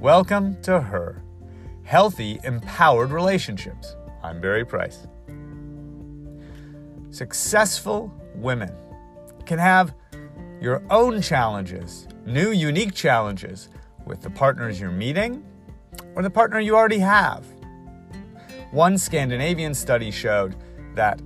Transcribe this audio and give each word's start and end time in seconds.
Welcome 0.00 0.62
to 0.62 0.80
Her 0.80 1.22
Healthy, 1.82 2.40
Empowered 2.44 3.10
Relationships. 3.10 3.96
I'm 4.22 4.40
Barry 4.40 4.64
Price. 4.64 5.06
Successful 7.10 8.10
women 8.34 8.74
can 9.44 9.58
have 9.58 9.94
your 10.58 10.82
own 10.88 11.20
challenges, 11.20 12.08
new, 12.24 12.50
unique 12.50 12.94
challenges 12.94 13.68
with 14.06 14.22
the 14.22 14.30
partners 14.30 14.80
you're 14.80 14.90
meeting 14.90 15.44
or 16.14 16.22
the 16.22 16.30
partner 16.30 16.60
you 16.60 16.74
already 16.74 17.00
have. 17.00 17.44
One 18.70 18.96
Scandinavian 18.96 19.74
study 19.74 20.10
showed 20.10 20.56
that 20.94 21.20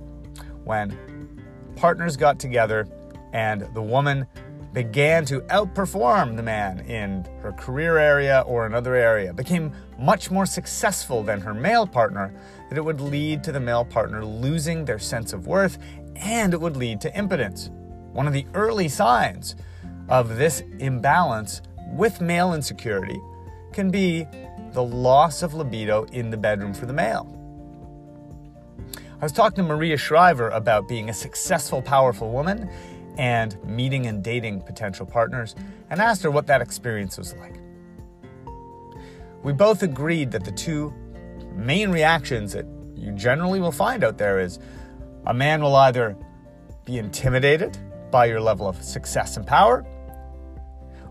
when 0.65 1.39
partners 1.77 2.17
got 2.17 2.39
together 2.39 2.89
and 3.31 3.61
the 3.73 3.81
woman 3.81 4.27
began 4.75 5.23
to 5.23 5.39
outperform 5.43 6.35
the 6.35 6.43
man 6.43 6.81
in 6.81 7.25
her 7.41 7.53
career 7.53 7.97
area 7.97 8.43
or 8.45 8.65
another 8.65 8.93
area, 8.93 9.33
became 9.33 9.71
much 9.97 10.29
more 10.29 10.45
successful 10.45 11.23
than 11.23 11.39
her 11.39 11.53
male 11.53 11.87
partner, 11.87 12.33
that 12.67 12.77
it 12.77 12.83
would 12.83 12.99
lead 12.99 13.41
to 13.41 13.53
the 13.53 13.59
male 13.59 13.85
partner 13.85 14.25
losing 14.25 14.83
their 14.83 14.99
sense 14.99 15.31
of 15.31 15.47
worth 15.47 15.77
and 16.17 16.53
it 16.53 16.59
would 16.59 16.75
lead 16.75 16.99
to 16.99 17.17
impotence. 17.17 17.69
One 18.11 18.27
of 18.27 18.33
the 18.33 18.45
early 18.53 18.89
signs 18.89 19.55
of 20.09 20.35
this 20.35 20.61
imbalance 20.79 21.61
with 21.93 22.19
male 22.19 22.53
insecurity 22.53 23.19
can 23.71 23.89
be 23.89 24.27
the 24.73 24.83
loss 24.83 25.41
of 25.41 25.53
libido 25.53 26.03
in 26.11 26.29
the 26.29 26.37
bedroom 26.37 26.73
for 26.73 26.85
the 26.85 26.93
male. 26.93 27.31
I 29.21 29.23
was 29.23 29.31
talking 29.31 29.63
to 29.63 29.63
Maria 29.63 29.95
Shriver 29.95 30.49
about 30.49 30.89
being 30.89 31.09
a 31.09 31.13
successful, 31.13 31.81
powerful 31.81 32.29
woman 32.29 32.69
and 33.17 33.61
meeting 33.63 34.07
and 34.07 34.23
dating 34.23 34.61
potential 34.61 35.05
partners 35.05 35.55
and 35.89 36.01
asked 36.01 36.23
her 36.23 36.31
what 36.31 36.47
that 36.47 36.61
experience 36.61 37.17
was 37.17 37.33
like. 37.35 37.59
We 39.43 39.53
both 39.53 39.83
agreed 39.83 40.31
that 40.31 40.43
the 40.43 40.51
two 40.51 40.93
main 41.53 41.91
reactions 41.91 42.53
that 42.53 42.65
you 42.95 43.11
generally 43.11 43.59
will 43.59 43.71
find 43.71 44.03
out 44.03 44.17
there 44.17 44.39
is 44.39 44.59
a 45.27 45.33
man 45.33 45.61
will 45.61 45.75
either 45.75 46.17
be 46.85 46.97
intimidated 46.97 47.77
by 48.11 48.25
your 48.25 48.39
level 48.39 48.67
of 48.67 48.81
success 48.83 49.37
and 49.37 49.45
power, 49.45 49.85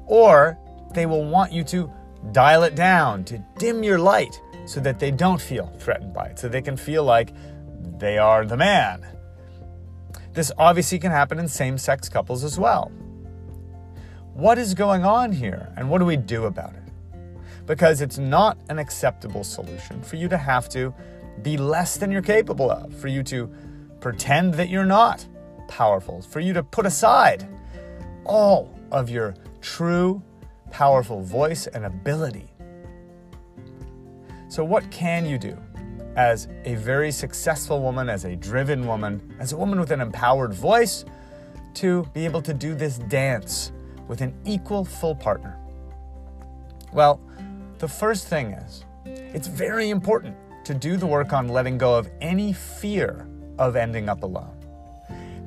or 0.06 0.58
they 0.94 1.06
will 1.06 1.24
want 1.24 1.52
you 1.52 1.64
to 1.64 1.90
dial 2.32 2.62
it 2.62 2.74
down, 2.74 3.24
to 3.24 3.38
dim 3.58 3.82
your 3.82 3.98
light 3.98 4.40
so 4.66 4.80
that 4.80 4.98
they 4.98 5.10
don't 5.10 5.40
feel 5.40 5.66
threatened 5.78 6.14
by 6.14 6.26
it, 6.26 6.38
so 6.38 6.48
they 6.48 6.62
can 6.62 6.76
feel 6.76 7.04
like 7.04 7.32
they 7.98 8.18
are 8.18 8.46
the 8.46 8.56
man. 8.56 9.06
This 10.34 10.50
obviously 10.58 10.98
can 10.98 11.12
happen 11.12 11.38
in 11.38 11.46
same 11.46 11.78
sex 11.78 12.08
couples 12.08 12.42
as 12.42 12.58
well. 12.58 12.90
What 14.34 14.58
is 14.58 14.74
going 14.74 15.04
on 15.04 15.30
here, 15.30 15.72
and 15.76 15.88
what 15.88 15.98
do 15.98 16.04
we 16.04 16.16
do 16.16 16.46
about 16.46 16.74
it? 16.74 16.82
Because 17.66 18.00
it's 18.00 18.18
not 18.18 18.58
an 18.68 18.80
acceptable 18.80 19.44
solution 19.44 20.02
for 20.02 20.16
you 20.16 20.28
to 20.28 20.36
have 20.36 20.68
to 20.70 20.92
be 21.42 21.56
less 21.56 21.96
than 21.96 22.10
you're 22.10 22.20
capable 22.20 22.68
of, 22.68 22.92
for 22.96 23.06
you 23.06 23.22
to 23.22 23.48
pretend 24.00 24.54
that 24.54 24.68
you're 24.68 24.84
not 24.84 25.24
powerful, 25.68 26.20
for 26.20 26.40
you 26.40 26.52
to 26.52 26.64
put 26.64 26.84
aside 26.84 27.48
all 28.24 28.76
of 28.90 29.08
your 29.08 29.34
true, 29.60 30.20
powerful 30.72 31.22
voice 31.22 31.68
and 31.68 31.84
ability. 31.84 32.48
So, 34.48 34.64
what 34.64 34.90
can 34.90 35.26
you 35.26 35.38
do? 35.38 35.56
As 36.16 36.48
a 36.64 36.74
very 36.76 37.10
successful 37.10 37.80
woman, 37.80 38.08
as 38.08 38.24
a 38.24 38.36
driven 38.36 38.86
woman, 38.86 39.34
as 39.40 39.52
a 39.52 39.56
woman 39.56 39.80
with 39.80 39.90
an 39.90 40.00
empowered 40.00 40.52
voice, 40.52 41.04
to 41.74 42.04
be 42.14 42.24
able 42.24 42.40
to 42.42 42.54
do 42.54 42.74
this 42.74 42.98
dance 42.98 43.72
with 44.06 44.20
an 44.20 44.34
equal 44.44 44.84
full 44.84 45.14
partner? 45.14 45.58
Well, 46.92 47.20
the 47.78 47.88
first 47.88 48.28
thing 48.28 48.52
is 48.52 48.84
it's 49.04 49.48
very 49.48 49.90
important 49.90 50.36
to 50.64 50.74
do 50.74 50.96
the 50.96 51.06
work 51.06 51.32
on 51.32 51.48
letting 51.48 51.76
go 51.76 51.94
of 51.96 52.08
any 52.20 52.52
fear 52.52 53.26
of 53.58 53.76
ending 53.76 54.08
up 54.08 54.22
alone. 54.22 54.56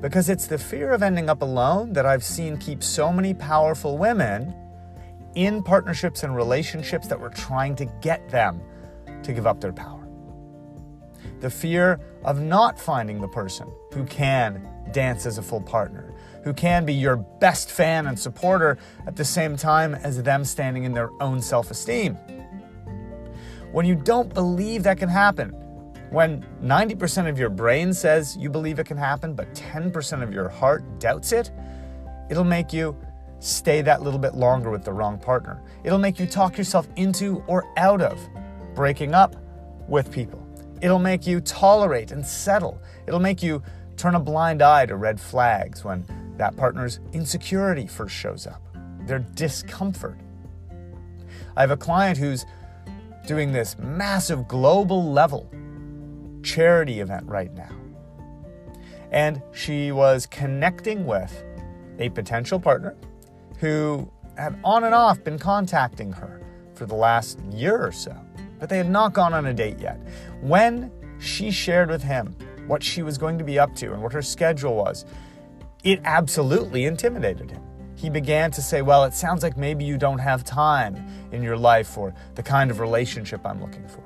Because 0.00 0.28
it's 0.28 0.46
the 0.46 0.58
fear 0.58 0.92
of 0.92 1.02
ending 1.02 1.28
up 1.28 1.42
alone 1.42 1.92
that 1.94 2.06
I've 2.06 2.22
seen 2.22 2.56
keep 2.56 2.84
so 2.84 3.12
many 3.12 3.34
powerful 3.34 3.98
women 3.98 4.54
in 5.34 5.62
partnerships 5.62 6.22
and 6.22 6.36
relationships 6.36 7.08
that 7.08 7.18
were 7.18 7.30
trying 7.30 7.74
to 7.76 7.86
get 8.00 8.28
them 8.28 8.60
to 9.22 9.32
give 9.32 9.46
up 9.46 9.60
their 9.60 9.72
power 9.72 9.97
the 11.40 11.50
fear 11.50 12.00
of 12.24 12.40
not 12.40 12.78
finding 12.78 13.20
the 13.20 13.28
person 13.28 13.70
who 13.92 14.04
can 14.04 14.68
dance 14.92 15.26
as 15.26 15.38
a 15.38 15.42
full 15.42 15.60
partner, 15.60 16.14
who 16.44 16.52
can 16.52 16.84
be 16.84 16.94
your 16.94 17.16
best 17.16 17.70
fan 17.70 18.06
and 18.06 18.18
supporter 18.18 18.78
at 19.06 19.16
the 19.16 19.24
same 19.24 19.56
time 19.56 19.94
as 19.94 20.22
them 20.22 20.44
standing 20.44 20.84
in 20.84 20.92
their 20.92 21.10
own 21.20 21.40
self 21.40 21.70
esteem. 21.70 22.14
When 23.72 23.84
you 23.84 23.94
don't 23.94 24.32
believe 24.32 24.82
that 24.84 24.98
can 24.98 25.08
happen, 25.08 25.50
when 26.10 26.42
90% 26.62 27.28
of 27.28 27.38
your 27.38 27.50
brain 27.50 27.92
says 27.92 28.36
you 28.38 28.48
believe 28.48 28.78
it 28.78 28.86
can 28.86 28.96
happen, 28.96 29.34
but 29.34 29.52
10% 29.54 30.22
of 30.22 30.32
your 30.32 30.48
heart 30.48 30.98
doubts 30.98 31.32
it, 31.32 31.50
it'll 32.30 32.44
make 32.44 32.72
you 32.72 32.96
stay 33.40 33.82
that 33.82 34.02
little 34.02 34.18
bit 34.18 34.34
longer 34.34 34.70
with 34.70 34.84
the 34.84 34.92
wrong 34.92 35.18
partner. 35.18 35.62
It'll 35.84 35.98
make 35.98 36.18
you 36.18 36.26
talk 36.26 36.56
yourself 36.56 36.88
into 36.96 37.44
or 37.46 37.66
out 37.76 38.00
of 38.00 38.18
breaking 38.74 39.14
up 39.14 39.36
with 39.86 40.10
people. 40.10 40.37
It'll 40.80 40.98
make 40.98 41.26
you 41.26 41.40
tolerate 41.40 42.12
and 42.12 42.24
settle. 42.24 42.80
It'll 43.06 43.20
make 43.20 43.42
you 43.42 43.62
turn 43.96 44.14
a 44.14 44.20
blind 44.20 44.62
eye 44.62 44.86
to 44.86 44.96
red 44.96 45.20
flags 45.20 45.84
when 45.84 46.04
that 46.36 46.56
partner's 46.56 47.00
insecurity 47.12 47.86
first 47.86 48.14
shows 48.14 48.46
up, 48.46 48.62
their 49.06 49.18
discomfort. 49.18 50.18
I 51.56 51.62
have 51.62 51.72
a 51.72 51.76
client 51.76 52.16
who's 52.16 52.46
doing 53.26 53.52
this 53.52 53.76
massive 53.78 54.46
global 54.46 55.12
level 55.12 55.50
charity 56.42 57.00
event 57.00 57.26
right 57.26 57.52
now. 57.52 57.74
And 59.10 59.42
she 59.52 59.90
was 59.90 60.26
connecting 60.26 61.04
with 61.04 61.44
a 61.98 62.10
potential 62.10 62.60
partner 62.60 62.96
who 63.58 64.10
had 64.36 64.58
on 64.62 64.84
and 64.84 64.94
off 64.94 65.24
been 65.24 65.38
contacting 65.38 66.12
her 66.12 66.40
for 66.74 66.86
the 66.86 66.94
last 66.94 67.40
year 67.50 67.76
or 67.76 67.90
so 67.90 68.16
but 68.58 68.68
they 68.68 68.76
had 68.76 68.88
not 68.88 69.12
gone 69.12 69.32
on 69.32 69.46
a 69.46 69.54
date 69.54 69.78
yet. 69.78 69.98
When 70.40 70.90
she 71.18 71.50
shared 71.50 71.90
with 71.90 72.02
him 72.02 72.34
what 72.66 72.82
she 72.82 73.02
was 73.02 73.18
going 73.18 73.38
to 73.38 73.44
be 73.44 73.58
up 73.58 73.74
to 73.76 73.92
and 73.92 74.02
what 74.02 74.12
her 74.12 74.22
schedule 74.22 74.74
was, 74.74 75.04
it 75.84 76.00
absolutely 76.04 76.84
intimidated 76.84 77.50
him. 77.50 77.62
He 77.94 78.10
began 78.10 78.50
to 78.52 78.62
say, 78.62 78.82
Well, 78.82 79.04
it 79.04 79.14
sounds 79.14 79.42
like 79.42 79.56
maybe 79.56 79.84
you 79.84 79.98
don't 79.98 80.18
have 80.18 80.44
time 80.44 81.04
in 81.32 81.42
your 81.42 81.56
life 81.56 81.88
for 81.88 82.14
the 82.34 82.42
kind 82.42 82.70
of 82.70 82.80
relationship 82.80 83.40
I'm 83.44 83.60
looking 83.60 83.86
for. 83.88 84.02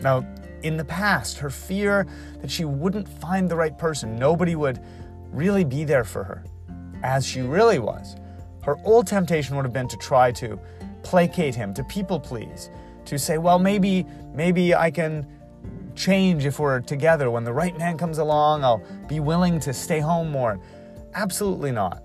Now, 0.00 0.24
in 0.62 0.76
the 0.76 0.84
past, 0.84 1.38
her 1.38 1.50
fear 1.50 2.06
that 2.40 2.50
she 2.50 2.64
wouldn't 2.64 3.08
find 3.08 3.50
the 3.50 3.56
right 3.56 3.76
person, 3.76 4.16
nobody 4.16 4.54
would 4.54 4.80
really 5.30 5.64
be 5.64 5.84
there 5.84 6.04
for 6.04 6.24
her 6.24 6.44
as 7.02 7.26
she 7.26 7.42
really 7.42 7.78
was. 7.78 8.16
Her 8.62 8.76
old 8.84 9.06
temptation 9.06 9.56
would 9.56 9.64
have 9.64 9.74
been 9.74 9.88
to 9.88 9.96
try 9.98 10.32
to 10.32 10.58
placate 11.02 11.54
him, 11.54 11.74
to 11.74 11.84
people 11.84 12.18
please, 12.18 12.70
to 13.06 13.18
say, 13.18 13.38
well, 13.38 13.58
maybe, 13.58 14.06
maybe 14.32 14.74
I 14.74 14.90
can 14.90 15.26
change 15.94 16.44
if 16.46 16.58
we're 16.58 16.80
together. 16.80 17.30
When 17.30 17.44
the 17.44 17.52
right 17.52 17.76
man 17.78 17.96
comes 17.96 18.18
along, 18.18 18.64
I'll 18.64 18.82
be 19.08 19.20
willing 19.20 19.60
to 19.60 19.72
stay 19.72 20.00
home 20.00 20.30
more. 20.30 20.60
Absolutely 21.14 21.70
not. 21.70 22.02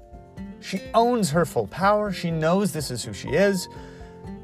She 0.62 0.82
owns 0.94 1.32
her 1.32 1.46
full 1.46 1.68
power. 1.68 2.12
She 2.12 2.32
knows 2.32 2.72
this 2.72 2.92
is 2.92 3.04
who 3.04 3.14
she 3.14 3.30
is. 3.30 3.68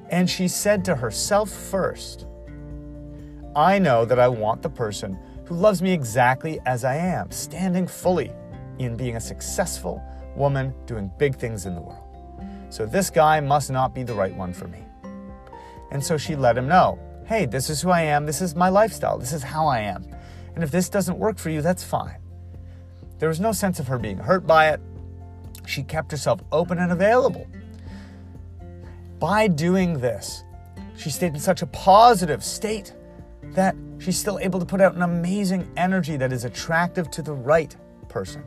And 0.10 0.30
she 0.30 0.48
said 0.48 0.86
to 0.86 0.96
herself 0.96 1.50
first, 1.50 2.26
I 3.56 3.80
know 3.80 4.06
that 4.06 4.20
I 4.20 4.28
want 4.28 4.62
the 4.62 4.70
person 4.70 5.18
who 5.46 5.56
loves 5.56 5.82
me 5.82 5.92
exactly 5.92 6.60
as 6.66 6.84
I 6.84 6.96
am, 6.96 7.32
standing 7.32 7.88
fully 7.88 8.32
in 8.80 8.98
being 8.98 9.16
a 9.16 9.22
successful 9.22 10.04
woman 10.36 10.74
doing 10.86 11.12
big 11.18 11.36
things 11.36 11.66
in 11.66 11.76
the 11.76 11.82
world. 11.82 12.02
So 12.70 12.86
this 12.86 13.10
guy 13.10 13.40
must 13.40 13.72
not 13.72 13.94
be 13.94 14.04
the 14.04 14.14
right 14.14 14.36
one 14.36 14.54
for 14.54 14.68
me. 14.68 14.84
And 15.92 16.04
so 16.04 16.18
she 16.18 16.36
let 16.36 16.58
him 16.58 16.68
know 16.68 17.00
hey, 17.26 17.48
this 17.48 17.72
is 17.72 17.82
who 17.82 17.90
I 17.90 18.02
am, 18.02 18.28
this 18.28 18.40
is 18.40 18.56
my 18.56 18.70
lifestyle, 18.70 19.18
this 19.18 19.34
is 19.34 19.42
how 19.42 19.66
I 19.66 19.80
am. 19.80 20.06
And 20.54 20.64
if 20.64 20.70
this 20.70 20.90
doesn't 20.90 21.18
work 21.18 21.40
for 21.40 21.50
you, 21.50 21.62
that's 21.62 21.84
fine. 21.84 22.20
There 23.18 23.30
was 23.30 23.40
no 23.40 23.52
sense 23.52 23.80
of 23.80 23.88
her 23.88 23.98
being 23.98 24.18
hurt 24.18 24.46
by 24.46 24.70
it. 24.70 24.80
She 25.66 25.82
kept 25.82 26.12
herself 26.12 26.42
open 26.52 26.78
and 26.78 26.92
available. 26.92 27.48
By 29.20 29.48
doing 29.48 30.00
this, 30.00 30.44
she 30.98 31.10
stayed 31.10 31.34
in 31.34 31.40
such 31.40 31.62
a 31.64 31.68
positive 31.68 32.44
state 32.44 32.94
that 33.54 33.76
she's 34.00 34.18
still 34.18 34.38
able 34.40 34.60
to 34.60 34.66
put 34.66 34.82
out 34.82 34.96
an 34.96 35.02
amazing 35.02 35.68
energy 35.78 36.18
that 36.18 36.32
is 36.32 36.44
attractive 36.44 37.10
to 37.12 37.22
the 37.22 37.34
right 37.34 37.76
person. 38.08 38.44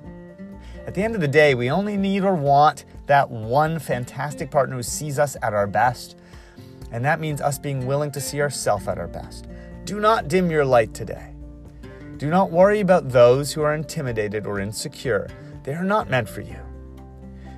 At 0.86 0.94
the 0.94 1.02
end 1.02 1.14
of 1.14 1.20
the 1.20 1.28
day, 1.28 1.54
we 1.54 1.70
only 1.70 1.96
need 1.96 2.24
or 2.24 2.34
want 2.34 2.84
that 3.06 3.30
one 3.30 3.78
fantastic 3.78 4.50
partner 4.50 4.76
who 4.76 4.82
sees 4.82 5.18
us 5.18 5.36
at 5.42 5.52
our 5.52 5.66
best 5.66 6.16
and 6.92 7.04
that 7.04 7.20
means 7.20 7.40
us 7.40 7.58
being 7.58 7.86
willing 7.86 8.10
to 8.12 8.20
see 8.20 8.40
ourselves 8.40 8.88
at 8.88 8.98
our 8.98 9.08
best. 9.08 9.46
Do 9.84 10.00
not 10.00 10.28
dim 10.28 10.50
your 10.50 10.64
light 10.64 10.94
today. 10.94 11.34
Do 12.18 12.30
not 12.30 12.50
worry 12.50 12.80
about 12.80 13.10
those 13.10 13.52
who 13.52 13.62
are 13.62 13.74
intimidated 13.74 14.46
or 14.46 14.60
insecure. 14.60 15.28
They 15.62 15.74
are 15.74 15.84
not 15.84 16.10
meant 16.10 16.28
for 16.28 16.40
you. 16.40 16.58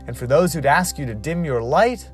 And 0.07 0.17
for 0.17 0.27
those 0.27 0.53
who'd 0.53 0.67
ask 0.67 0.99
you 0.99 1.07
to 1.07 1.15
dim 1.15 1.45
your 1.45 1.63
light, 1.63 2.11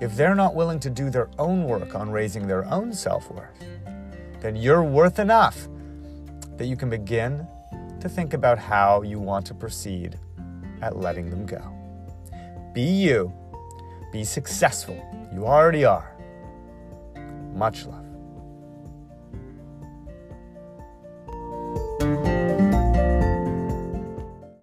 if 0.00 0.16
they're 0.16 0.34
not 0.34 0.54
willing 0.54 0.80
to 0.80 0.90
do 0.90 1.10
their 1.10 1.30
own 1.38 1.64
work 1.64 1.94
on 1.94 2.10
raising 2.10 2.46
their 2.46 2.64
own 2.66 2.92
self 2.92 3.30
worth, 3.30 3.64
then 4.40 4.56
you're 4.56 4.82
worth 4.82 5.18
enough 5.18 5.68
that 6.56 6.66
you 6.66 6.76
can 6.76 6.90
begin 6.90 7.46
to 8.00 8.08
think 8.08 8.34
about 8.34 8.58
how 8.58 9.02
you 9.02 9.18
want 9.18 9.46
to 9.46 9.54
proceed 9.54 10.18
at 10.82 10.96
letting 10.96 11.30
them 11.30 11.46
go. 11.46 11.62
Be 12.72 12.82
you, 12.82 13.32
be 14.12 14.24
successful. 14.24 14.96
You 15.32 15.46
already 15.46 15.84
are. 15.84 16.09
Much 17.60 17.84
love. 17.84 18.09